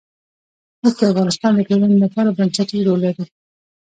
[0.81, 3.23] اوښ د افغانستان د ټولنې لپاره بنسټيز رول لري.